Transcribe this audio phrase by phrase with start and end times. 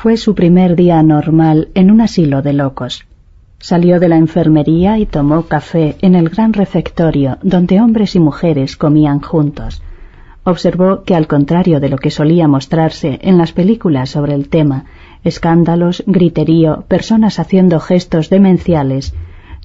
[0.00, 3.04] Fue su primer día normal en un asilo de locos.
[3.58, 8.76] Salió de la enfermería y tomó café en el gran refectorio donde hombres y mujeres
[8.76, 9.82] comían juntos.
[10.44, 14.84] Observó que al contrario de lo que solía mostrarse en las películas sobre el tema,
[15.24, 19.16] escándalos, griterío, personas haciendo gestos demenciales,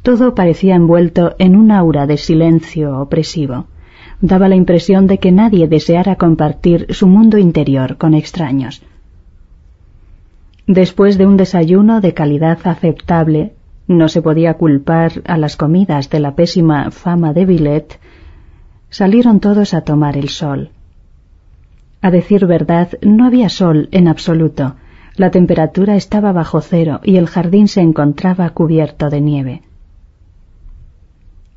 [0.01, 3.67] todo parecía envuelto en un aura de silencio opresivo.
[4.19, 8.81] Daba la impresión de que nadie deseara compartir su mundo interior con extraños.
[10.67, 13.53] Después de un desayuno de calidad aceptable,
[13.87, 17.99] no se podía culpar a las comidas de la pésima fama de Villet,
[18.89, 20.69] salieron todos a tomar el sol.
[22.01, 24.75] A decir verdad, no había sol en absoluto.
[25.15, 29.61] La temperatura estaba bajo cero y el jardín se encontraba cubierto de nieve.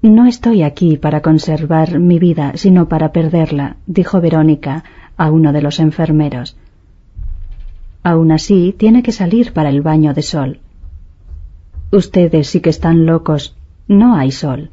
[0.03, 4.84] No estoy aquí para conservar mi vida, sino para perderla, dijo Verónica
[5.16, 6.56] a uno de los enfermeros.
[8.11, 10.61] Aún así, tiene que salir para el baño de sol.
[11.91, 13.57] Ustedes sí que están locos.
[13.89, 14.71] No hay sol.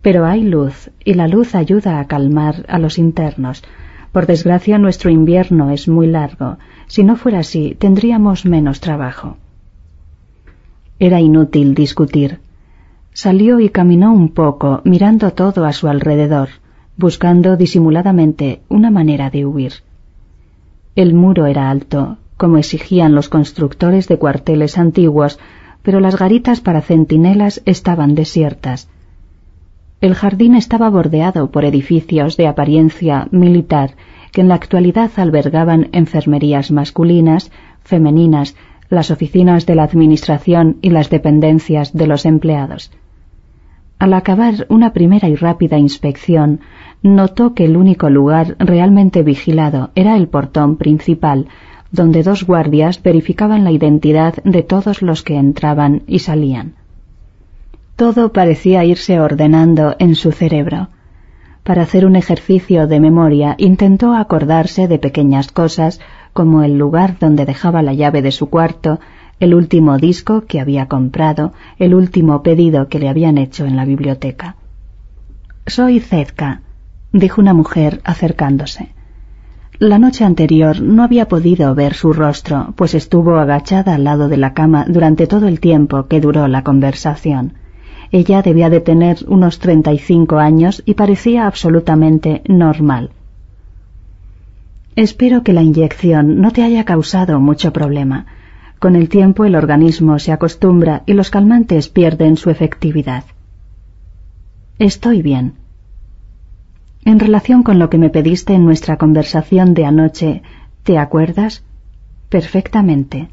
[0.00, 3.62] Pero hay luz, y la luz ayuda a calmar a los internos.
[4.12, 6.56] Por desgracia, nuestro invierno es muy largo.
[6.86, 9.36] Si no fuera así, tendríamos menos trabajo.
[10.98, 12.40] Era inútil discutir.
[13.12, 16.48] Salió y caminó un poco, mirando todo a su alrededor,
[16.96, 19.72] buscando disimuladamente una manera de huir.
[20.94, 25.38] El muro era alto, como exigían los constructores de cuarteles antiguos,
[25.84, 28.88] pero las garitas para centinelas estaban desiertas.
[30.00, 33.92] El jardín estaba bordeado por edificios de apariencia militar
[34.32, 37.52] que en la actualidad albergaban enfermerías masculinas,
[37.84, 38.56] femeninas,
[38.88, 42.90] las oficinas de la Administración y las dependencias de los empleados.
[44.00, 46.58] Al acabar una primera y rápida inspección,
[47.04, 51.46] notó que el único lugar realmente vigilado era el portón principal,
[51.92, 56.74] donde dos guardias verificaban la identidad de todos los que entraban y salían.
[57.96, 60.88] Todo parecía irse ordenando en su cerebro.
[61.62, 66.00] Para hacer un ejercicio de memoria intentó acordarse de pequeñas cosas
[66.32, 68.98] como el lugar donde dejaba la llave de su cuarto,
[69.38, 73.84] el último disco que había comprado, el último pedido que le habían hecho en la
[73.84, 74.56] biblioteca.
[75.66, 76.62] Soy Zedka,
[77.12, 78.91] dijo una mujer acercándose.
[79.82, 84.36] La noche anterior no había podido ver su rostro, pues estuvo agachada al lado de
[84.36, 87.54] la cama durante todo el tiempo que duró la conversación.
[88.12, 93.10] Ella debía de tener unos treinta y cinco años y parecía absolutamente normal.
[94.94, 98.26] Espero que la inyección no te haya causado mucho problema.
[98.78, 103.24] Con el tiempo el organismo se acostumbra y los calmantes pierden su efectividad.
[104.78, 105.54] Estoy bien,
[107.04, 110.42] en relación con lo que me pediste en nuestra conversación de anoche,
[110.84, 111.64] ¿te acuerdas?
[112.28, 113.28] Perfectamente.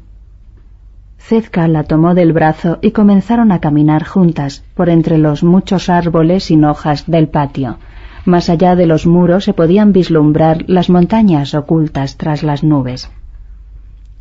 [1.18, 6.44] Zedka la tomó del brazo y comenzaron a caminar juntas por entre los muchos árboles
[6.44, 7.78] sin hojas del patio.
[8.24, 13.10] Más allá de los muros se podían vislumbrar las montañas ocultas tras las nubes.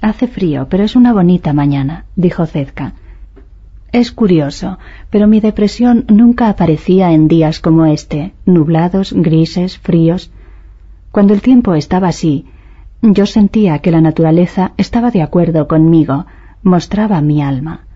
[0.01, 2.93] Hace frío, pero es una bonita mañana, dijo Zedka.
[3.91, 4.77] Es curioso,
[5.09, 10.31] pero mi depresión nunca aparecía en días como este, nublados, grises, fríos.
[11.11, 12.45] Cuando el tiempo estaba así,
[13.01, 16.27] yo sentía que la naturaleza estaba de acuerdo conmigo,
[16.61, 17.88] mostraba mi alma.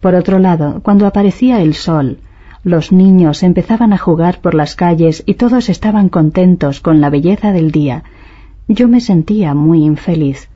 [0.00, 2.18] Por otro lado, cuando aparecía el sol,
[2.62, 7.50] los niños empezaban a jugar por las calles y todos estaban contentos con la belleza
[7.52, 8.04] del día,
[8.68, 10.48] yo me sentía muy infeliz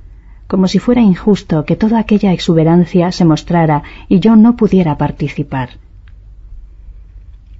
[0.51, 5.69] como si fuera injusto que toda aquella exuberancia se mostrara y yo no pudiera participar.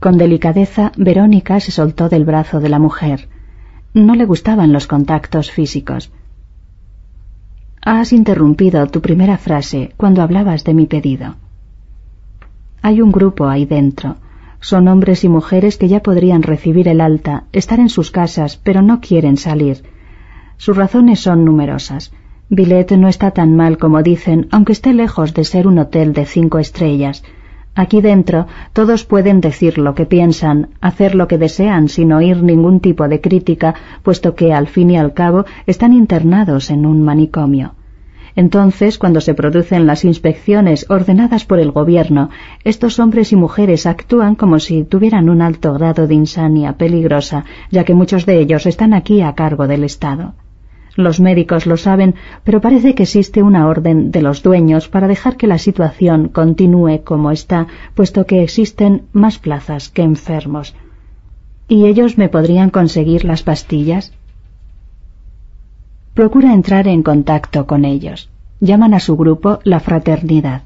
[0.01, 3.29] Con delicadeza, Verónica se soltó del brazo de la mujer.
[3.95, 6.11] No le gustaban los contactos físicos.
[7.81, 11.37] Has interrumpido tu primera frase cuando hablabas de mi pedido.
[12.83, 14.17] Hay un grupo ahí dentro.
[14.61, 18.83] Son hombres y mujeres que ya podrían recibir el alta, estar en sus casas, pero
[18.83, 19.85] no quieren salir.
[20.57, 22.11] Sus razones son numerosas.
[22.53, 26.27] Billet no está tan mal como dicen, aunque esté lejos de ser un hotel de
[26.27, 27.23] cinco estrellas.
[27.77, 32.81] Aquí dentro todos pueden decir lo que piensan, hacer lo que desean sin oír ningún
[32.81, 37.77] tipo de crítica, puesto que al fin y al cabo están internados en un manicomio.
[38.35, 42.31] Entonces, cuando se producen las inspecciones ordenadas por el gobierno,
[42.65, 47.85] estos hombres y mujeres actúan como si tuvieran un alto grado de insania peligrosa, ya
[47.85, 50.35] que muchos de ellos están aquí a cargo del Estado.
[50.97, 52.15] Los médicos lo saben,
[52.45, 57.03] pero parece que existe una orden de los dueños para dejar que la situación continúe
[57.05, 60.75] como está, puesto que existen más plazas que enfermos.
[61.69, 64.13] ¿Y ellos me podrían conseguir las pastillas?
[66.15, 68.29] Procura entrar en contacto con ellos.
[68.61, 70.63] Llaman a su grupo la fraternidad.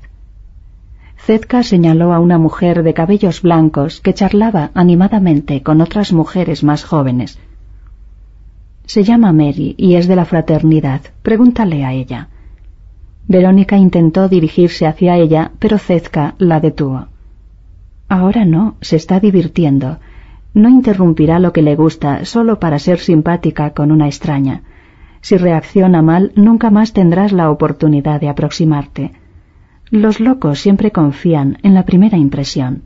[1.18, 6.84] Zetka señaló a una mujer de cabellos blancos que charlaba animadamente con otras mujeres más
[6.84, 7.38] jóvenes.
[8.86, 11.00] Se llama Mary y es de la fraternidad.
[11.22, 12.28] Pregúntale a ella.
[13.26, 17.06] Verónica intentó dirigirse hacia ella, pero Zezka la detuvo.
[18.08, 19.98] Ahora no, se está divirtiendo.
[20.52, 24.62] No interrumpirá lo que le gusta solo para ser simpática con una extraña.
[25.22, 29.12] Si reacciona mal, nunca más tendrás la oportunidad de aproximarte.
[29.90, 32.82] Los locos siempre confían en la primera impresión.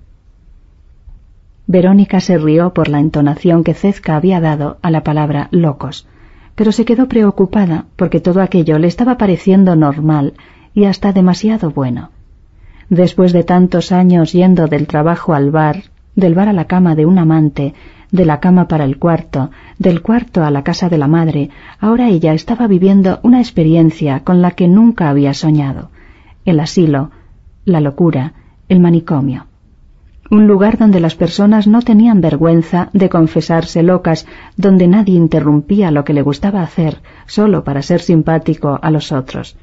[1.70, 6.06] Verónica se rió por la entonación que Cezca había dado a la palabra locos,
[6.54, 10.32] pero se quedó preocupada porque todo aquello le estaba pareciendo normal
[10.72, 12.08] y hasta demasiado bueno.
[12.88, 15.82] Después de tantos años yendo del trabajo al bar,
[16.16, 17.74] del bar a la cama de un amante,
[18.10, 21.50] de la cama para el cuarto, del cuarto a la casa de la madre,
[21.80, 25.90] ahora ella estaba viviendo una experiencia con la que nunca había soñado.
[26.46, 27.10] El asilo,
[27.66, 28.32] la locura,
[28.70, 29.47] el manicomio
[30.30, 34.26] un lugar donde las personas no tenían vergüenza de confesarse locas,
[34.56, 39.56] donde nadie interrumpía lo que le gustaba hacer solo para ser simpático a los otros.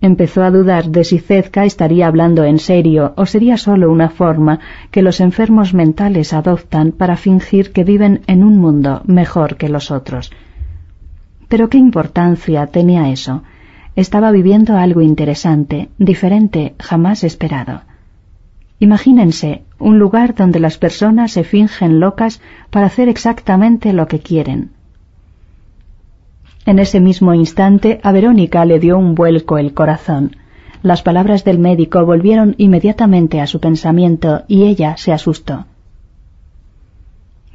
[0.00, 4.60] Empezó a dudar de si Zezka estaría hablando en serio o sería solo una forma
[4.92, 9.90] que los enfermos mentales adoptan para fingir que viven en un mundo mejor que los
[9.90, 10.30] otros.
[11.48, 13.42] Pero qué importancia tenía eso.
[13.96, 17.80] Estaba viviendo algo interesante, diferente, jamás esperado.
[18.80, 22.40] Imagínense un lugar donde las personas se fingen locas
[22.70, 24.70] para hacer exactamente lo que quieren.
[26.64, 30.36] En ese mismo instante a Verónica le dio un vuelco el corazón.
[30.82, 35.66] Las palabras del médico volvieron inmediatamente a su pensamiento y ella se asustó.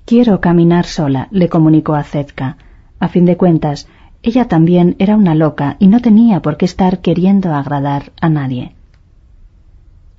[0.06, 2.58] Quiero caminar sola, le comunicó a Zedka.
[3.00, 3.88] A fin de cuentas,
[4.24, 8.74] ella también era una loca y no tenía por qué estar queriendo agradar a nadie.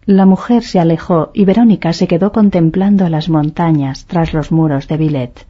[0.06, 4.98] La mujer se alejó y Verónica se quedó contemplando las montañas tras los muros de
[4.98, 5.46] Villet.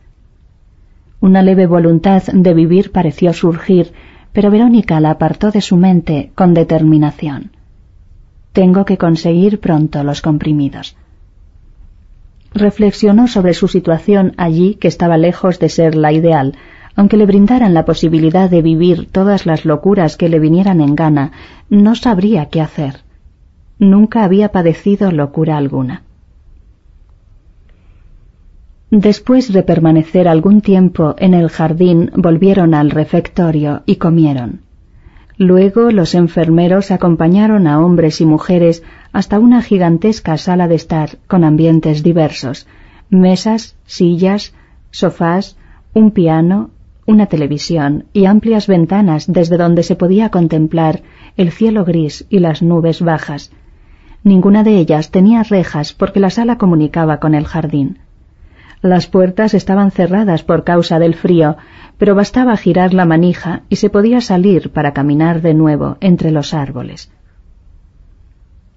[1.21, 3.93] Una leve voluntad de vivir pareció surgir,
[4.33, 7.51] pero Verónica la apartó de su mente con determinación.
[8.53, 10.97] Tengo que conseguir pronto los comprimidos.
[12.53, 16.55] Reflexionó sobre su situación allí, que estaba lejos de ser la ideal,
[16.95, 21.33] aunque le brindaran la posibilidad de vivir todas las locuras que le vinieran en gana,
[21.69, 23.03] no sabría qué hacer.
[23.79, 26.03] Nunca había padecido locura alguna.
[28.91, 34.61] Después de permanecer algún tiempo en el jardín, volvieron al refectorio y comieron.
[35.37, 41.43] Luego los enfermeros acompañaron a hombres y mujeres hasta una gigantesca sala de estar con
[41.43, 42.69] ambientes diversos,
[43.11, 44.55] mesas, sillas,
[44.93, 45.57] sofás,
[45.93, 46.71] un piano,
[47.05, 51.03] una televisión y amplias ventanas desde donde se podía contemplar
[51.37, 53.51] el cielo gris y las nubes bajas,
[54.25, 57.99] Ninguna de ellas tenía rejas porque la sala comunicaba con el jardín.
[58.81, 61.59] Las puertas estaban cerradas por causa del frío,
[61.99, 66.55] pero bastaba girar la manija y se podía salir para caminar de nuevo entre los
[66.55, 67.11] árboles.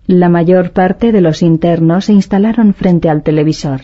[0.06, 3.82] La mayor parte de los internos se instalaron frente al televisor.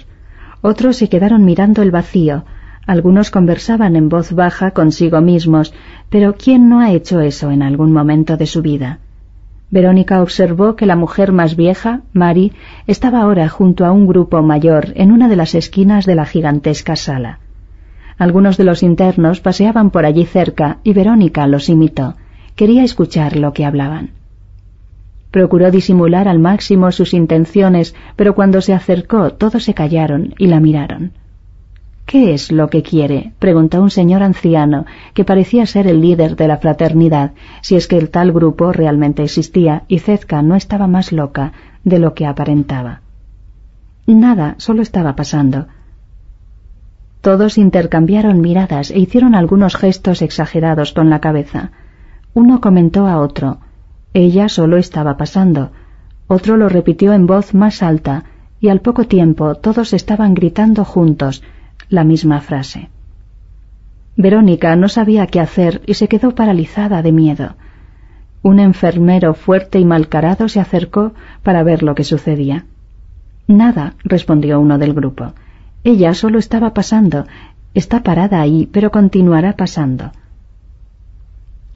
[0.62, 2.44] Otros se quedaron mirando el vacío.
[2.86, 5.74] Algunos conversaban en voz baja consigo mismos,
[6.10, 9.00] pero ¿quién no ha hecho eso en algún momento de su vida?
[9.74, 12.52] Verónica observó que la mujer más vieja, Mary,
[12.86, 16.96] estaba ahora junto a un grupo mayor en una de las esquinas de la gigantesca
[16.96, 17.40] sala.
[18.20, 22.14] Algunos de los internos paseaban por allí cerca y Verónica los imitó.
[22.56, 24.12] Quería escuchar lo que hablaban.
[25.32, 30.60] Procuró disimular al máximo sus intenciones, pero cuando se acercó todos se callaron y la
[30.60, 31.14] miraron.
[32.14, 33.34] ¿Qué es lo que quiere?
[33.40, 37.32] preguntó un señor anciano, que parecía ser el líder de la fraternidad,
[37.64, 41.54] si es que el tal grupo realmente existía y Zezka no estaba más loca
[41.84, 43.02] de lo que aparentaba.
[44.06, 45.66] Nada, solo estaba pasando.
[47.22, 51.72] Todos intercambiaron miradas e hicieron algunos gestos exagerados con la cabeza.
[52.36, 53.58] Uno comentó a otro,
[54.14, 55.72] ella solo estaba pasando.
[56.28, 58.26] Otro lo repitió en voz más alta,
[58.60, 61.42] y al poco tiempo todos estaban gritando juntos,
[61.94, 62.90] la misma frase.
[64.18, 67.56] Verónica no sabía qué hacer y se quedó paralizada de miedo.
[68.42, 72.66] Un enfermero fuerte y malcarado se acercó para ver lo que sucedía.
[73.48, 75.34] Nada, respondió uno del grupo.
[75.84, 77.28] Ella solo estaba pasando.
[77.76, 80.12] Está parada ahí, pero continuará pasando.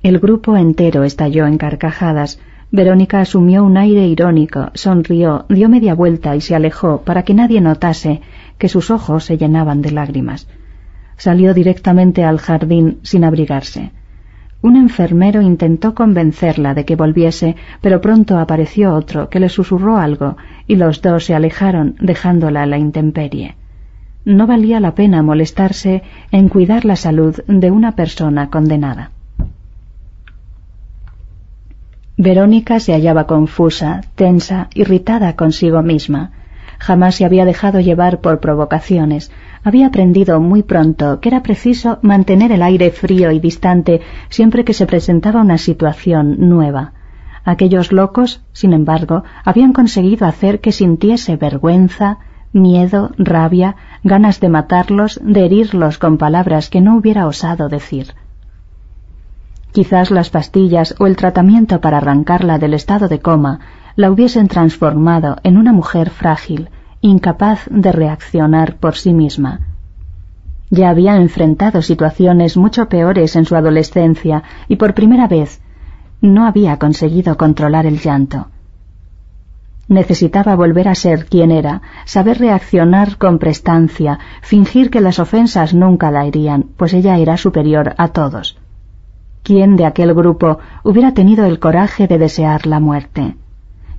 [0.01, 2.39] El grupo entero estalló en carcajadas.
[2.69, 7.61] Verónica asumió un aire irónico, sonrió, dio media vuelta y se alejó para que nadie
[7.61, 8.21] notase
[8.57, 10.49] que sus ojos se llenaban de lágrimas.
[11.15, 13.91] Salió directamente al jardín sin abrigarse.
[14.61, 20.35] Un enfermero intentó convencerla de que volviese, pero pronto apareció otro que le susurró algo
[20.67, 23.55] y los dos se alejaron dejándola a la intemperie.
[24.25, 29.11] No valía la pena molestarse en cuidar la salud de una persona condenada.
[32.19, 36.31] Verónica se hallaba confusa, tensa, irritada consigo misma.
[36.79, 39.31] Jamás se había dejado llevar por provocaciones.
[39.63, 44.73] Había aprendido muy pronto que era preciso mantener el aire frío y distante siempre que
[44.73, 46.93] se presentaba una situación nueva.
[47.45, 52.17] Aquellos locos, sin embargo, habían conseguido hacer que sintiese vergüenza,
[52.51, 58.15] miedo, rabia, ganas de matarlos, de herirlos con palabras que no hubiera osado decir.
[59.71, 63.59] Quizás las pastillas o el tratamiento para arrancarla del estado de coma
[63.95, 66.69] la hubiesen transformado en una mujer frágil,
[67.01, 69.61] incapaz de reaccionar por sí misma.
[70.69, 75.61] Ya había enfrentado situaciones mucho peores en su adolescencia y por primera vez
[76.21, 78.47] no había conseguido controlar el llanto.
[79.87, 86.11] Necesitaba volver a ser quien era, saber reaccionar con prestancia, fingir que las ofensas nunca
[86.11, 88.57] la herían, pues ella era superior a todos.
[89.47, 93.37] ¿Quién de aquel grupo hubiera tenido el coraje de desear la muerte?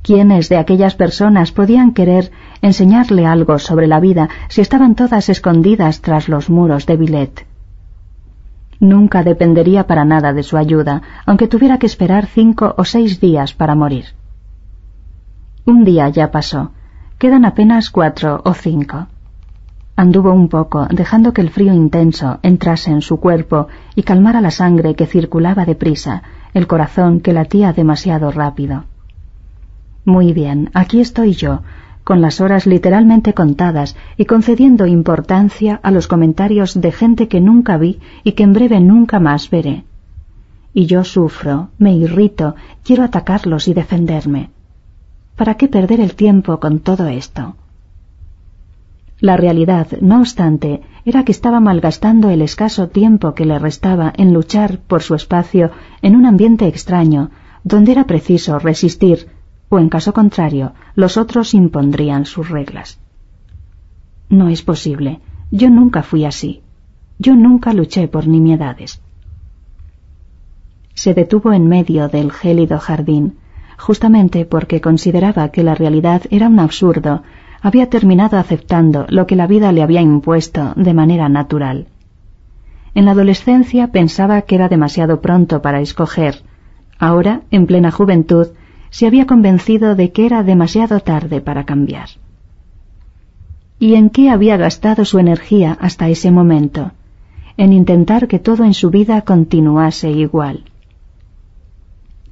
[0.02, 6.02] ¿Quiénes de aquellas personas podían querer enseñarle algo sobre la vida si estaban todas escondidas
[6.02, 7.46] tras los muros de Villet?
[8.78, 13.54] Nunca dependería para nada de su ayuda, aunque tuviera que esperar cinco o seis días
[13.54, 14.04] para morir.
[15.64, 16.72] Un día ya pasó.
[17.16, 19.06] Quedan apenas cuatro o cinco.
[19.98, 24.52] Anduvo un poco, dejando que el frío intenso entrase en su cuerpo y calmara la
[24.52, 26.22] sangre que circulaba deprisa,
[26.54, 28.84] el corazón que latía demasiado rápido.
[30.04, 31.62] Muy bien, aquí estoy yo,
[32.04, 37.76] con las horas literalmente contadas y concediendo importancia a los comentarios de gente que nunca
[37.76, 39.82] vi y que en breve nunca más veré.
[40.72, 44.50] Y yo sufro, me irrito, quiero atacarlos y defenderme.
[45.34, 47.56] ¿Para qué perder el tiempo con todo esto?
[49.20, 54.32] La realidad, no obstante, era que estaba malgastando el escaso tiempo que le restaba en
[54.32, 55.72] luchar por su espacio
[56.02, 57.30] en un ambiente extraño,
[57.64, 59.28] donde era preciso resistir,
[59.68, 63.00] o en caso contrario, los otros impondrían sus reglas.
[64.28, 65.20] No es posible.
[65.50, 66.62] Yo nunca fui así.
[67.18, 69.00] Yo nunca luché por nimiedades.
[70.94, 73.38] Se detuvo en medio del gélido jardín,
[73.78, 77.22] justamente porque consideraba que la realidad era un absurdo
[77.60, 81.86] había terminado aceptando lo que la vida le había impuesto de manera natural.
[82.94, 86.42] En la adolescencia pensaba que era demasiado pronto para escoger.
[86.98, 88.48] Ahora, en plena juventud,
[88.90, 92.08] se había convencido de que era demasiado tarde para cambiar.
[93.78, 96.92] ¿Y en qué había gastado su energía hasta ese momento?
[97.56, 100.64] En intentar que todo en su vida continuase igual.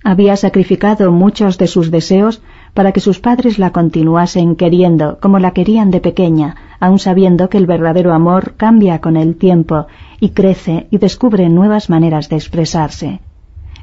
[0.02, 2.42] Había sacrificado muchos de sus deseos
[2.76, 7.56] para que sus padres la continuasen queriendo como la querían de pequeña, aun sabiendo que
[7.56, 9.86] el verdadero amor cambia con el tiempo
[10.20, 13.20] y crece y descubre nuevas maneras de expresarse.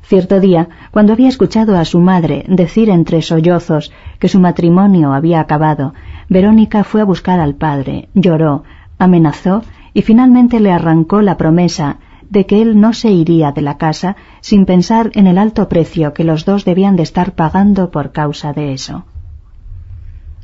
[0.03, 5.39] Cierto día, cuando había escuchado a su madre decir entre sollozos que su matrimonio había
[5.39, 5.95] acabado,
[6.29, 8.63] Verónica fue a buscar al padre, lloró,
[8.99, 9.63] amenazó
[9.95, 11.97] y finalmente le arrancó la promesa
[12.33, 16.13] de que él no se iría de la casa sin pensar en el alto precio
[16.13, 19.05] que los dos debían de estar pagando por causa de eso.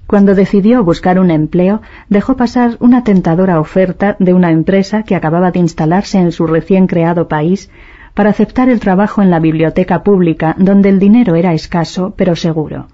[0.05, 5.49] Cuando decidió buscar un empleo, dejó pasar una tentadora oferta de una empresa que acababa
[5.49, 7.71] de instalarse en su recién creado país
[8.13, 12.87] para aceptar el trabajo en la biblioteca pública, donde el dinero era escaso pero seguro.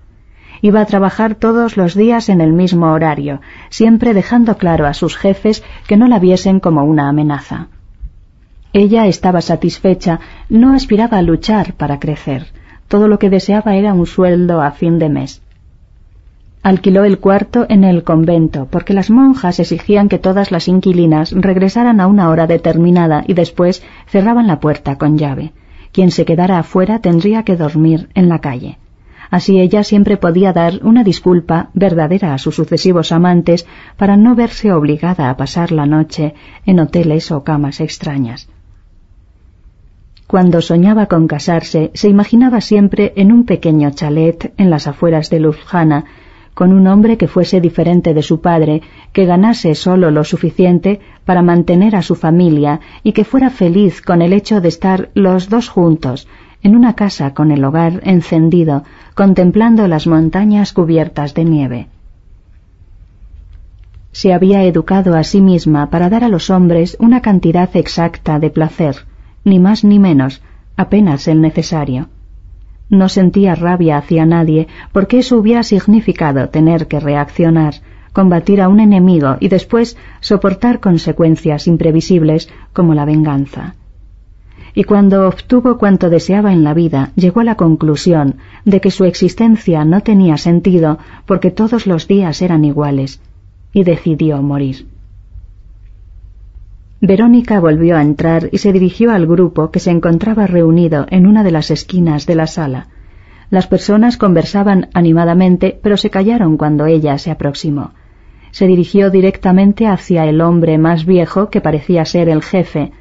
[0.61, 5.17] Iba a trabajar todos los días en el mismo horario, siempre dejando claro a sus
[5.17, 7.67] jefes que no la viesen como una amenaza.
[8.77, 12.48] Ella estaba satisfecha, no aspiraba a luchar para crecer.
[12.89, 15.41] Todo lo que deseaba era un sueldo a fin de mes.
[16.62, 22.01] Alquiló el cuarto en el convento, porque las monjas exigían que todas las inquilinas regresaran
[22.01, 25.53] a una hora determinada y después cerraban la puerta con llave.
[25.94, 28.77] Quien se quedara afuera tendría que dormir en la calle.
[29.32, 33.65] Así ella siempre podía dar una disculpa verdadera a sus sucesivos amantes
[33.96, 36.34] para no verse obligada a pasar la noche
[36.65, 38.50] en hoteles o camas extrañas.
[40.27, 45.39] Cuando soñaba con casarse, se imaginaba siempre en un pequeño chalet en las afueras de
[45.39, 46.05] Ljubljana,
[46.55, 48.82] con un hombre que fuese diferente de su padre,
[49.13, 54.22] que ganase solo lo suficiente para mantener a su familia y que fuera feliz con
[54.22, 56.27] el hecho de estar los dos juntos,
[56.63, 61.88] en una casa con el hogar encendido, contemplando las montañas cubiertas de nieve.
[64.12, 68.50] Se había educado a sí misma para dar a los hombres una cantidad exacta de
[68.50, 68.96] placer,
[69.45, 70.41] ni más ni menos,
[70.75, 72.09] apenas el necesario.
[72.89, 77.75] No sentía rabia hacia nadie, porque eso hubiera significado tener que reaccionar,
[78.11, 83.75] combatir a un enemigo y después soportar consecuencias imprevisibles como la venganza.
[84.73, 88.35] Y cuando obtuvo cuanto deseaba en la vida, llegó a la conclusión
[88.65, 93.21] de que su existencia no tenía sentido porque todos los días eran iguales,
[93.71, 94.87] y decidió morir.
[97.01, 101.43] Verónica volvió a entrar y se dirigió al grupo que se encontraba reunido en una
[101.43, 102.87] de las esquinas de la sala.
[103.49, 107.91] Las personas conversaban animadamente, pero se callaron cuando ella se aproximó.
[108.51, 112.91] Se dirigió directamente hacia el hombre más viejo, que parecía ser el jefe.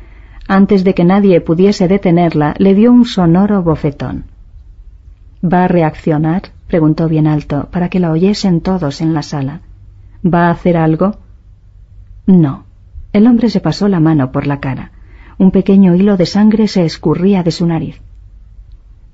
[0.48, 4.24] Antes de que nadie pudiese detenerla, le dio un sonoro bofetón.
[5.42, 6.42] ¿Va a reaccionar?
[6.66, 9.60] preguntó bien alto, para que la oyesen todos en la sala.
[10.24, 11.16] ¿Va a hacer algo?
[12.26, 12.64] No.
[13.14, 14.90] El hombre se pasó la mano por la cara.
[15.38, 18.02] Un pequeño hilo de sangre se escurría de su nariz.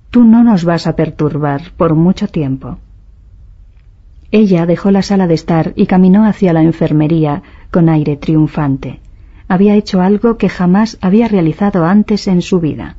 [0.08, 2.78] Tú no nos vas a perturbar por mucho tiempo.
[4.30, 9.00] Ella dejó la sala de estar y caminó hacia la enfermería con aire triunfante.
[9.48, 12.96] Había hecho algo que jamás había realizado antes en su vida.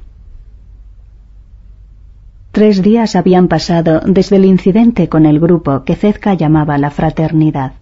[2.52, 7.74] Tres días habían pasado desde el incidente con el grupo que Zezka llamaba la fraternidad.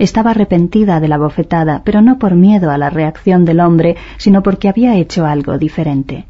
[0.00, 4.42] Estaba arrepentida de la bofetada, pero no por miedo a la reacción del hombre, sino
[4.42, 6.24] porque había hecho algo diferente.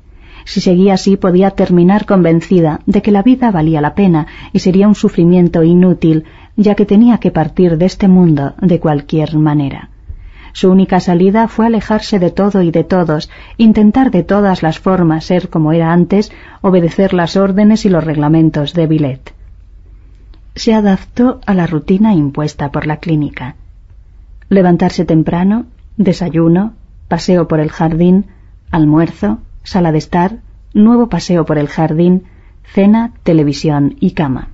[0.44, 4.88] Si seguía así podía terminar convencida de que la vida valía la pena y sería
[4.88, 6.24] un sufrimiento inútil,
[6.56, 9.90] ya que tenía que partir de este mundo de cualquier manera.
[10.52, 15.26] Su única salida fue alejarse de todo y de todos, intentar de todas las formas
[15.26, 19.32] ser como era antes, obedecer las órdenes y los reglamentos de Billet.
[20.56, 23.54] Se adaptó a la rutina impuesta por la clínica
[24.50, 25.64] levantarse temprano,
[25.96, 26.74] desayuno,
[27.08, 28.26] paseo por el jardín,
[28.70, 30.38] almuerzo, sala de estar,
[30.74, 32.24] nuevo paseo por el jardín,
[32.64, 34.48] cena, televisión y cama.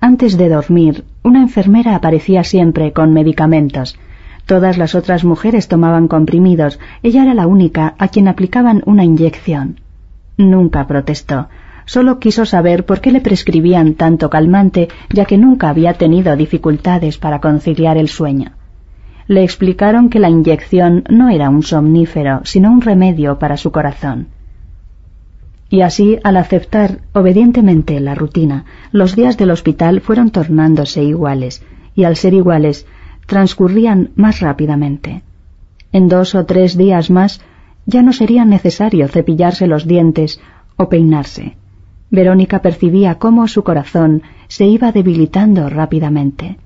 [0.00, 3.98] Antes de dormir, una enfermera aparecía siempre con medicamentos.
[4.46, 9.80] Todas las otras mujeres tomaban comprimidos, ella era la única a quien aplicaban una inyección.
[10.36, 11.48] Nunca protestó,
[11.88, 17.16] Solo quiso saber por qué le prescribían tanto calmante, ya que nunca había tenido dificultades
[17.16, 18.52] para conciliar el sueño.
[19.26, 24.28] Le explicaron que la inyección no era un somnífero, sino un remedio para su corazón.
[25.70, 31.62] Y así, al aceptar obedientemente la rutina, los días del hospital fueron tornándose iguales,
[31.94, 32.86] y al ser iguales,
[33.24, 35.22] transcurrían más rápidamente.
[35.92, 37.40] En dos o tres días más
[37.86, 40.38] ya no sería necesario cepillarse los dientes
[40.76, 41.56] o peinarse.
[42.10, 46.56] Verónica percibía cómo su corazón se iba debilitando rápidamente.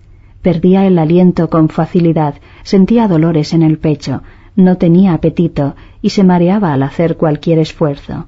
[0.40, 4.22] Perdía el aliento con facilidad, sentía dolores en el pecho,
[4.57, 8.26] no tenía apetito y se mareaba al hacer cualquier esfuerzo.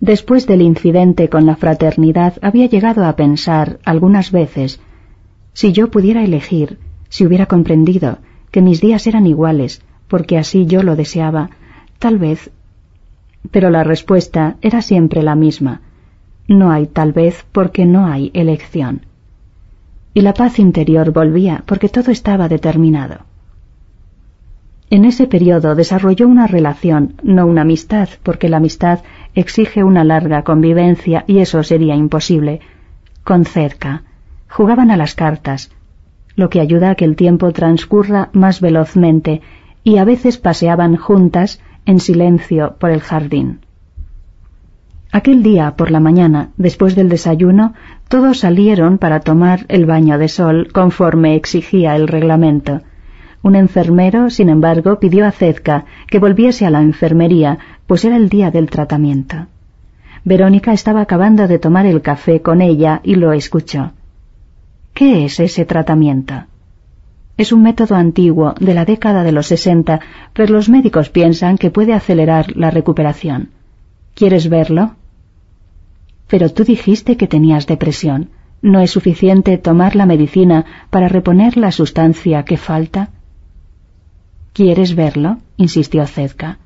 [0.00, 4.80] Después del incidente con la fraternidad había llegado a pensar algunas veces
[5.52, 6.78] si yo pudiera elegir,
[7.08, 8.18] si hubiera comprendido
[8.50, 11.50] que mis días eran iguales, porque así yo lo deseaba,
[11.98, 12.50] tal vez
[13.50, 15.80] pero la respuesta era siempre la misma.
[16.48, 19.06] No hay tal vez porque no hay elección.
[20.14, 23.26] Y la paz interior volvía porque todo estaba determinado.
[24.88, 29.00] En ese periodo desarrolló una relación, no una amistad, porque la amistad
[29.34, 32.60] exige una larga convivencia y eso sería imposible,
[33.24, 34.04] con cerca.
[34.48, 35.72] Jugaban a las cartas,
[36.36, 39.42] lo que ayuda a que el tiempo transcurra más velozmente,
[39.82, 43.60] y a veces paseaban juntas en silencio por el jardín.
[45.12, 47.72] Aquel día, por la mañana, después del desayuno,
[48.08, 52.82] todos salieron para tomar el baño de sol conforme exigía el reglamento.
[53.42, 58.28] Un enfermero, sin embargo, pidió a Zedka que volviese a la enfermería, pues era el
[58.28, 59.46] día del tratamiento.
[60.24, 63.92] Verónica estaba acabando de tomar el café con ella y lo escuchó.
[64.92, 66.44] ¿Qué es ese tratamiento?
[67.36, 70.00] Es un método antiguo de la década de los sesenta,
[70.32, 73.50] pero los médicos piensan que puede acelerar la recuperación.
[74.14, 74.96] ¿Quieres verlo?
[76.28, 78.30] Pero tú dijiste que tenías depresión.
[78.62, 83.10] ¿No es suficiente tomar la medicina para reponer la sustancia que falta?
[84.54, 85.38] ¿Quieres verlo?
[85.58, 86.58] insistió Zedka.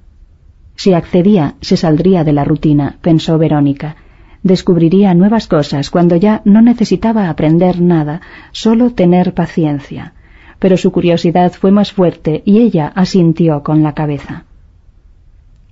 [0.76, 3.96] Si accedía, se saldría de la rutina, pensó Verónica.
[4.44, 8.20] Descubriría nuevas cosas cuando ya no necesitaba aprender nada,
[8.52, 10.14] solo tener paciencia.
[10.60, 14.44] Pero su curiosidad fue más fuerte y ella asintió con la cabeza.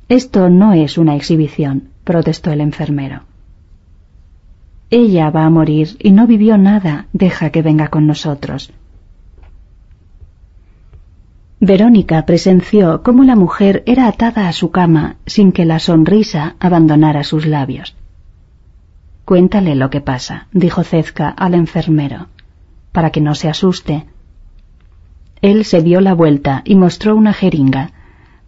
[0.09, 3.23] Esto no es una exhibición, protestó el enfermero.
[4.91, 8.73] Ella va a morir y no vivió nada, deja que venga con nosotros.
[11.61, 17.25] Verónica presenció cómo la mujer era atada a su cama sin que la sonrisa abandonara
[17.25, 17.95] sus labios.
[19.25, 22.29] Cuéntale lo que pasa, dijo Cezca al enfermero,
[22.93, 24.07] para que no se asuste.
[25.41, 27.93] Él se dio la vuelta y mostró una jeringa.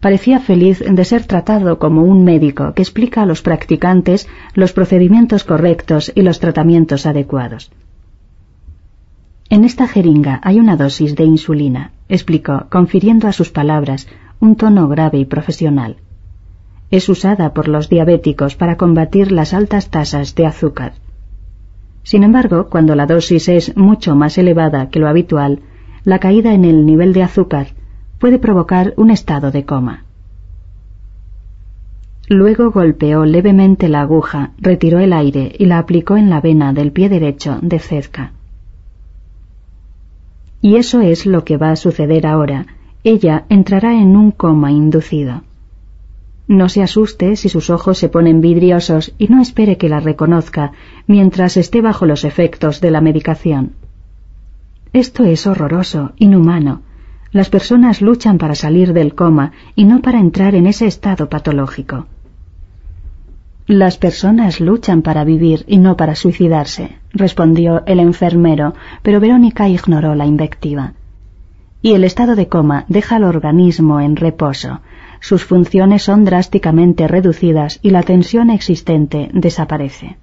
[0.00, 5.44] Parecía feliz de ser tratado como un médico que explica a los practicantes los procedimientos
[5.44, 7.70] correctos y los tratamientos adecuados.
[9.50, 14.06] En esta jeringa hay una dosis de insulina, explicó, confiriendo a sus palabras
[14.38, 15.96] un tono grave y profesional.
[16.90, 20.94] Es usada por los diabéticos para combatir las altas tasas de azúcar.
[22.02, 25.60] Sin embargo, cuando la dosis es mucho más elevada que lo habitual,
[26.04, 27.68] la caída en el nivel de azúcar
[28.18, 30.04] puede provocar un estado de coma.
[32.28, 36.92] Luego golpeó levemente la aguja, retiró el aire y la aplicó en la vena del
[36.92, 38.32] pie derecho de Cezca.
[40.62, 42.66] Y eso es lo que va a suceder ahora.
[43.02, 45.42] Ella entrará en un coma inducido.
[46.46, 50.72] No se asuste si sus ojos se ponen vidriosos y no espere que la reconozca
[51.06, 53.72] mientras esté bajo los efectos de la medicación.
[54.92, 56.82] Esto es horroroso, inhumano.
[57.30, 62.06] Las personas luchan para salir del coma y no para entrar en ese estado patológico.
[63.68, 70.16] Las personas luchan para vivir y no para suicidarse, respondió el enfermero, pero Verónica ignoró
[70.16, 70.94] la invectiva.
[71.82, 74.80] Y el estado de coma deja al organismo en reposo.
[75.20, 80.16] Sus funciones son drásticamente reducidas y la tensión existente desaparece.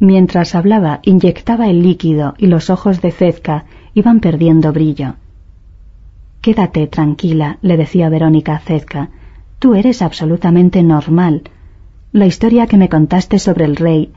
[0.00, 5.14] Mientras hablaba, inyectaba el líquido y los ojos de Cezca iban perdiendo brillo.
[6.40, 9.10] Quédate tranquila, le decía Verónica a Cezca.
[9.58, 11.42] Tú eres absolutamente normal.
[12.12, 14.12] La historia que me contaste sobre el rey.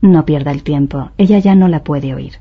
[0.00, 2.34] No pierda el tiempo, ella ya no la puede oír.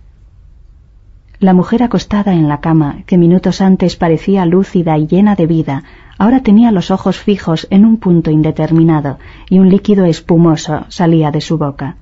[1.40, 5.84] La mujer acostada en la cama, que minutos antes parecía lúcida y llena de vida,
[6.18, 11.42] ahora tenía los ojos fijos en un punto indeterminado y un líquido espumoso salía de
[11.42, 11.98] su boca.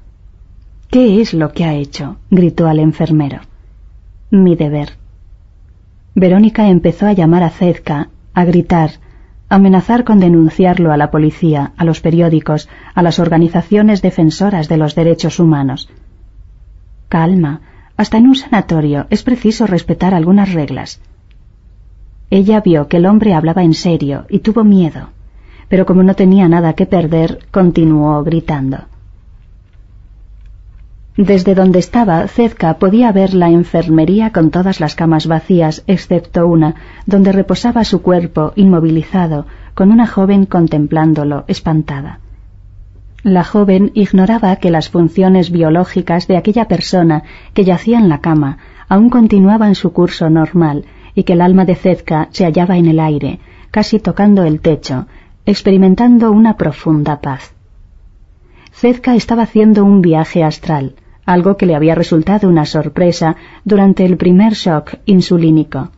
[0.94, 2.18] ¿Qué es lo que ha hecho?
[2.30, 3.40] gritó al enfermero.
[4.30, 4.90] Mi deber.
[6.14, 8.92] Verónica empezó a llamar a Cezca, a gritar,
[9.50, 14.94] amenazar con denunciarlo a la policía, a los periódicos, a las organizaciones defensoras de los
[14.94, 15.90] derechos humanos.
[17.10, 17.62] Calma,
[17.98, 21.02] hasta en un sanatorio es preciso respetar algunas reglas.
[22.30, 25.10] Ella vio que el hombre hablaba en serio y tuvo miedo,
[25.70, 28.93] pero como no tenía nada que perder, continuó gritando.
[31.16, 36.74] Desde donde estaba, Cezca podía ver la enfermería con todas las camas vacías, excepto una,
[37.06, 39.46] donde reposaba su cuerpo inmovilizado,
[39.76, 42.20] con una joven contemplándolo, espantada.
[43.22, 47.22] La joven ignoraba que las funciones biológicas de aquella persona
[47.54, 48.58] que yacía en la cama
[48.90, 53.00] aún continuaban su curso normal y que el alma de Cezca se hallaba en el
[53.00, 55.06] aire, casi tocando el techo,
[55.46, 57.54] experimentando una profunda paz.
[58.72, 64.18] Cezca estaba haciendo un viaje astral, algo que le había resultado una sorpresa durante el
[64.18, 65.92] primer shock insulínico.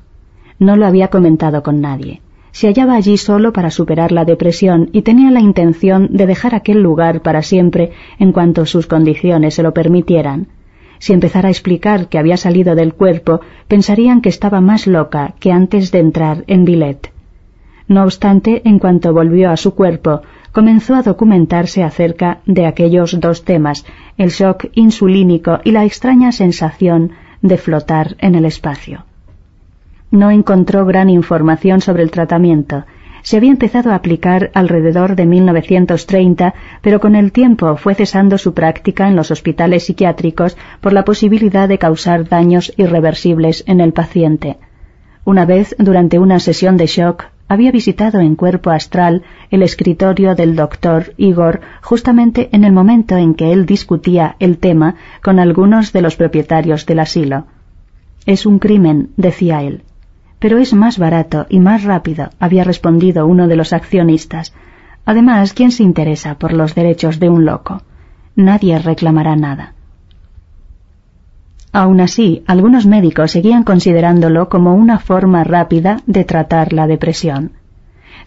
[0.59, 2.21] No lo había comentado con nadie.
[2.51, 6.81] Se hallaba allí solo para superar la depresión y tenía la intención de dejar aquel
[6.81, 10.47] lugar para siempre en cuanto sus condiciones se lo permitieran.
[10.99, 15.51] Si empezara a explicar que había salido del cuerpo, pensarían que estaba más loca que
[15.51, 17.11] antes de entrar en Billet.
[17.87, 20.21] No obstante, en cuanto volvió a su cuerpo,
[20.55, 23.85] comenzó a documentarse acerca de aquellos dos temas,
[24.17, 29.03] el shock insulínico y la extraña sensación de flotar en el espacio.
[30.11, 32.85] No encontró gran información sobre el tratamiento.
[33.21, 38.53] Se había empezado a aplicar alrededor de 1930, pero con el tiempo fue cesando su
[38.53, 44.57] práctica en los hospitales psiquiátricos por la posibilidad de causar daños irreversibles en el paciente.
[45.25, 50.55] Una vez, durante una sesión de shock, había visitado en cuerpo astral el escritorio del
[50.55, 56.01] doctor Igor justamente en el momento en que él discutía el tema con algunos de
[56.01, 57.45] los propietarios del asilo.
[58.25, 59.83] Es un crimen, decía él.
[60.39, 64.53] Pero es más barato y más rápido, había respondido uno de los accionistas.
[65.05, 67.83] Además, ¿quién se interesa por los derechos de un loco?
[68.35, 69.74] Nadie reclamará nada.
[71.75, 77.51] Aun así, algunos médicos seguían considerándolo como una forma rápida de tratar la depresión.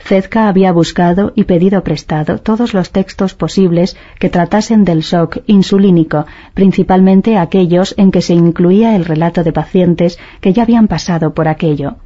[0.05, 6.27] Zedka había buscado y pedido prestado todos los textos posibles que tratasen del shock insulínico,
[6.53, 11.49] principalmente aquellos en que se incluía el relato de pacientes que ya habían pasado por
[11.49, 11.97] aquello.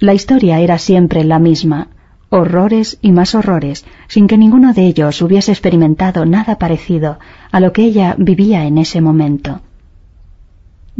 [0.00, 1.86] La historia era siempre la misma,
[2.30, 7.20] horrores y más horrores, sin que ninguno de ellos hubiese experimentado nada parecido
[7.52, 9.60] a lo que ella vivía en ese momento.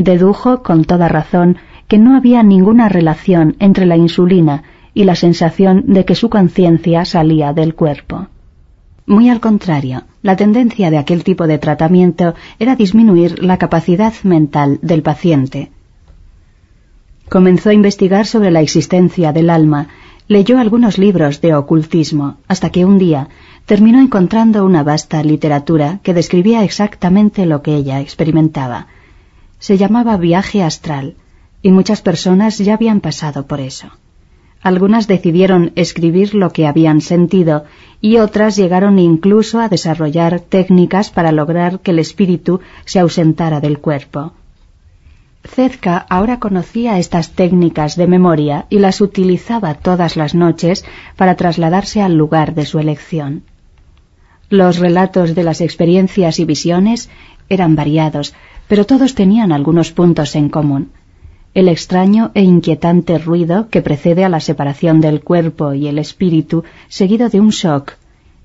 [0.00, 4.62] Dedujo con toda razón que no había ninguna relación entre la insulina
[4.94, 8.28] y la sensación de que su conciencia salía del cuerpo.
[9.04, 14.78] Muy al contrario, la tendencia de aquel tipo de tratamiento era disminuir la capacidad mental
[14.80, 15.70] del paciente.
[17.28, 19.88] Comenzó a investigar sobre la existencia del alma,
[20.28, 23.28] leyó algunos libros de ocultismo, hasta que un día
[23.66, 28.86] terminó encontrando una vasta literatura que describía exactamente lo que ella experimentaba.
[29.60, 31.14] Se llamaba viaje astral,
[31.62, 33.88] y muchas personas ya habían pasado por eso.
[34.62, 37.64] Algunas decidieron escribir lo que habían sentido
[38.00, 43.78] y otras llegaron incluso a desarrollar técnicas para lograr que el espíritu se ausentara del
[43.78, 44.32] cuerpo.
[45.46, 50.84] Zedka ahora conocía estas técnicas de memoria y las utilizaba todas las noches
[51.16, 53.44] para trasladarse al lugar de su elección.
[54.50, 57.08] Los relatos de las experiencias y visiones
[57.48, 58.34] eran variados,
[58.70, 60.92] pero todos tenían algunos puntos en común.
[61.54, 66.62] El extraño e inquietante ruido que precede a la separación del cuerpo y el espíritu,
[66.88, 67.94] seguido de un shock,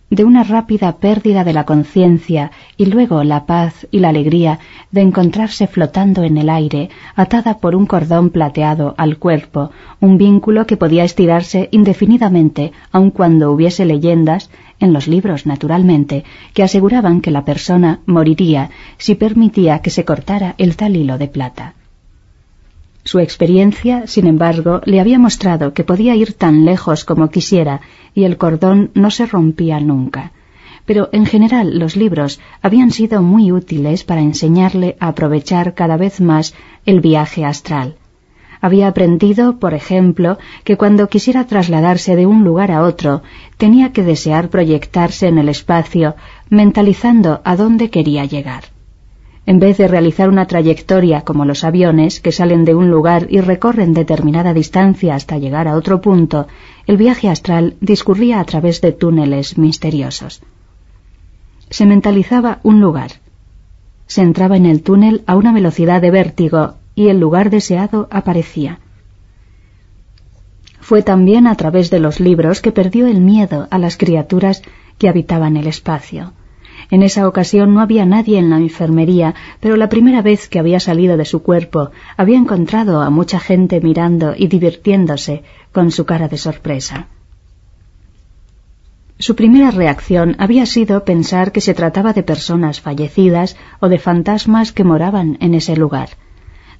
[0.09, 4.57] de una rápida pérdida de la conciencia y luego la paz y la alegría
[4.89, 10.65] de encontrarse flotando en el aire, atada por un cordón plateado al cuerpo, un vínculo
[10.65, 17.31] que podía estirarse indefinidamente aun cuando hubiese leyendas, en los libros naturalmente, que aseguraban que
[17.31, 21.73] la persona moriría si permitía que se cortara el tal hilo de plata.
[23.03, 27.81] Su experiencia, sin embargo, le había mostrado que podía ir tan lejos como quisiera
[28.15, 30.31] y el cordón no se rompía nunca.
[30.87, 36.19] Pero en general los libros habían sido muy útiles para enseñarle a aprovechar cada vez
[36.19, 36.55] más
[36.87, 37.95] el viaje astral.
[38.65, 43.21] Había aprendido, por ejemplo, que cuando quisiera trasladarse de un lugar a otro,
[43.57, 46.15] tenía que desear proyectarse en el espacio,
[46.49, 48.63] mentalizando a dónde quería llegar.
[49.45, 53.39] En vez de realizar una trayectoria como los aviones que salen de un lugar y
[53.39, 56.47] recorren determinada distancia hasta llegar a otro punto,
[56.87, 60.41] el viaje astral discurría a través de túneles misteriosos.
[61.69, 63.11] Se mentalizaba un lugar.
[64.07, 68.79] Se entraba en el túnel a una velocidad de vértigo y el lugar deseado aparecía.
[70.79, 74.61] Fue también a través de los libros que perdió el miedo a las criaturas
[74.97, 76.33] que habitaban el espacio.
[76.91, 80.79] En esa ocasión no había nadie en la enfermería, pero la primera vez que había
[80.79, 86.27] salido de su cuerpo había encontrado a mucha gente mirando y divirtiéndose con su cara
[86.27, 87.07] de sorpresa.
[89.17, 94.71] Su primera reacción había sido pensar que se trataba de personas fallecidas o de fantasmas
[94.71, 96.09] que moraban en ese lugar.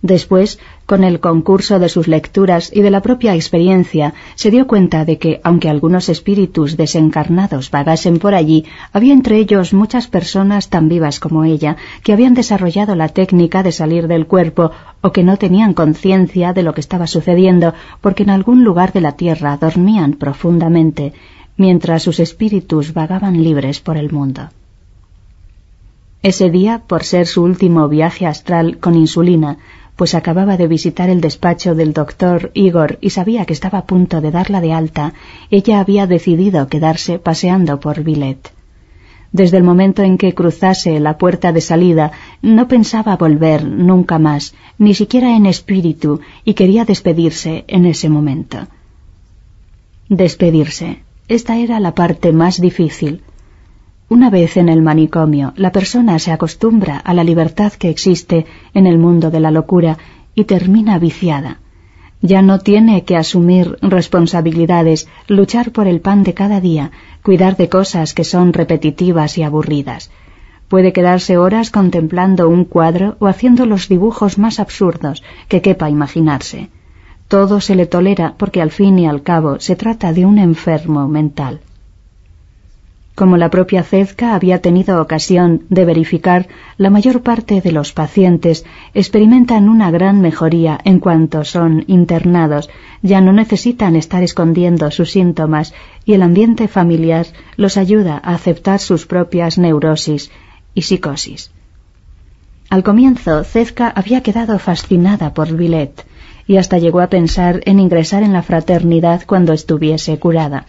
[0.02, 5.06] Después, con el concurso de sus lecturas y de la propia experiencia, se dio cuenta
[5.06, 10.90] de que, aunque algunos espíritus desencarnados vagasen por allí, había entre ellos muchas personas tan
[10.90, 15.38] vivas como ella, que habían desarrollado la técnica de salir del cuerpo o que no
[15.38, 20.14] tenían conciencia de lo que estaba sucediendo porque en algún lugar de la tierra dormían
[20.14, 21.14] profundamente,
[21.58, 24.50] mientras sus espíritus vagaban libres por el mundo.
[26.22, 29.60] Ese día, por ser su último viaje astral con insulina,
[29.96, 34.22] pues acababa de visitar el despacho del doctor Igor y sabía que estaba a punto
[34.22, 35.14] de darla de alta,
[35.52, 38.52] ella había decidido quedarse paseando por Villet.
[39.32, 44.54] Desde el momento en que cruzase la puerta de salida, no pensaba volver nunca más,
[44.78, 48.68] ni siquiera en espíritu, y quería despedirse en ese momento.
[50.08, 51.04] Despedirse.
[51.28, 53.24] Esta era la parte más difícil.
[54.08, 58.86] Una vez en el manicomio, la persona se acostumbra a la libertad que existe en
[58.86, 59.98] el mundo de la locura
[60.36, 61.60] y termina viciada.
[62.22, 66.92] Ya no tiene que asumir responsabilidades, luchar por el pan de cada día,
[67.24, 70.12] cuidar de cosas que son repetitivas y aburridas.
[70.68, 76.70] Puede quedarse horas contemplando un cuadro o haciendo los dibujos más absurdos que quepa imaginarse.
[77.28, 81.08] Todo se le tolera porque al fin y al cabo se trata de un enfermo
[81.08, 81.62] mental.
[83.16, 88.66] Como la propia Cezca había tenido ocasión de verificar, la mayor parte de los pacientes
[88.94, 92.70] experimentan una gran mejoría en cuanto son internados,
[93.02, 95.74] ya no necesitan estar escondiendo sus síntomas
[96.04, 97.26] y el ambiente familiar
[97.56, 100.30] los ayuda a aceptar sus propias neurosis
[100.74, 101.52] y psicosis.
[102.70, 106.06] Al comienzo, Cezca había quedado fascinada por Villet.
[106.48, 110.68] y hasta llegó a pensar en ingresar en la fraternidad cuando estuviese curada.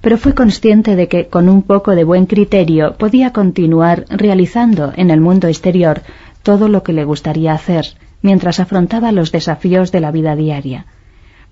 [0.00, 5.10] Pero fue consciente de que con un poco de buen criterio podía continuar realizando en
[5.10, 6.02] el mundo exterior
[6.42, 7.86] todo lo que le gustaría hacer,
[8.22, 10.86] mientras afrontaba los desafíos de la vida diaria.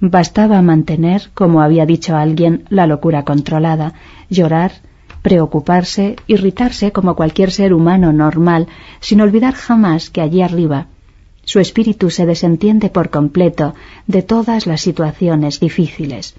[0.00, 3.94] Bastaba mantener, como había dicho alguien, la locura controlada,
[4.28, 4.72] llorar,
[5.22, 8.68] preocuparse, irritarse como cualquier ser humano normal,
[9.00, 10.86] sin olvidar jamás que allí arriba
[11.46, 13.74] su espíritu se desentiende por completo
[14.08, 16.34] de todas las situaciones difíciles.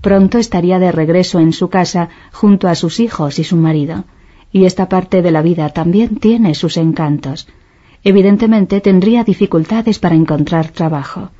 [0.00, 4.04] Pronto estaría de regreso en su casa junto a sus hijos y su marido,
[4.52, 7.48] y esta parte de la vida también tiene sus encantos.
[8.04, 11.30] Evidentemente tendría dificultades para encontrar trabajo.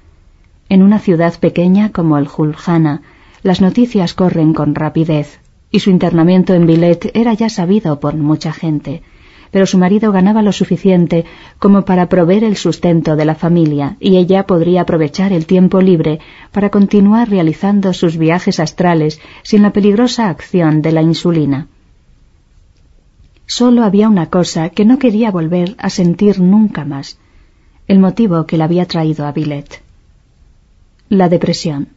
[0.69, 3.03] En una ciudad pequeña como el Julhana,
[3.43, 5.41] las noticias corren con rapidez,
[5.71, 9.03] y su internamiento en Billet era ya sabido por mucha gente
[9.51, 11.25] pero su marido ganaba lo suficiente
[11.59, 16.21] como para proveer el sustento de la familia y ella podría aprovechar el tiempo libre
[16.53, 21.69] para continuar realizando sus viajes astrales sin la peligrosa acción de la insulina.
[23.47, 27.19] Solo había una cosa que no quería volver a sentir nunca más,
[27.87, 29.83] el motivo que la había traído a Billet.
[31.09, 31.89] La depresión.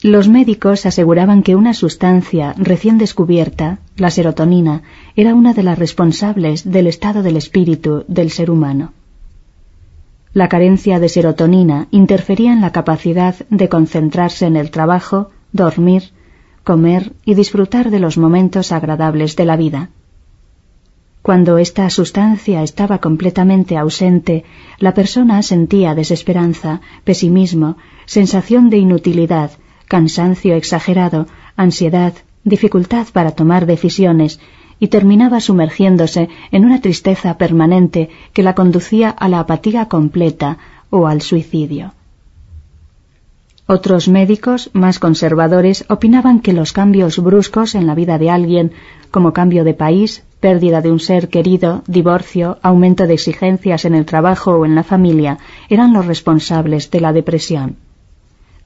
[0.00, 4.82] Los médicos aseguraban que una sustancia recién descubierta, la serotonina,
[5.14, 8.92] era una de las responsables del estado del espíritu del ser humano.
[10.32, 16.10] La carencia de serotonina interfería en la capacidad de concentrarse en el trabajo, dormir,
[16.64, 19.90] comer y disfrutar de los momentos agradables de la vida.
[21.22, 24.44] Cuando esta sustancia estaba completamente ausente,
[24.78, 29.52] la persona sentía desesperanza, pesimismo, sensación de inutilidad,
[29.86, 31.26] cansancio exagerado,
[31.56, 32.12] ansiedad,
[32.44, 34.40] dificultad para tomar decisiones,
[34.78, 40.58] y terminaba sumergiéndose en una tristeza permanente que la conducía a la apatía completa
[40.90, 41.92] o al suicidio.
[43.66, 48.72] Otros médicos, más conservadores, opinaban que los cambios bruscos en la vida de alguien,
[49.10, 54.04] como cambio de país, pérdida de un ser querido, divorcio, aumento de exigencias en el
[54.04, 55.38] trabajo o en la familia,
[55.70, 57.76] eran los responsables de la depresión.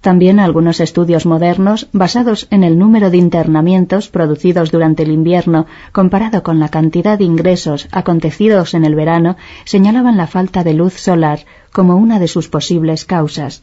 [0.00, 6.42] También algunos estudios modernos, basados en el número de internamientos producidos durante el invierno comparado
[6.44, 11.40] con la cantidad de ingresos acontecidos en el verano, señalaban la falta de luz solar
[11.72, 13.62] como una de sus posibles causas.